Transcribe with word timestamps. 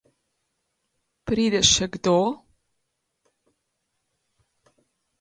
Pride 1.31 1.61
še 1.73 1.89
kdo? 1.97 2.15